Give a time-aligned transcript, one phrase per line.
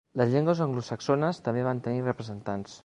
[0.19, 2.79] Les llengües anglosaxones també van tenir representants.